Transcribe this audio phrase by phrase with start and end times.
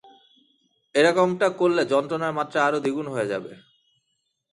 [0.95, 3.51] এরকমটা করলে যন্ত্রণার মাত্রা আরো দ্বিগুণ হয়ে যাবে!